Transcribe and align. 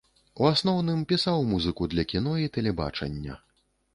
У 0.43 0.45
асноўным 0.51 1.03
пісаў 1.11 1.43
музыку 1.51 1.89
для 1.93 2.05
кіно 2.13 2.33
і 2.45 2.49
тэлебачання. 2.57 3.37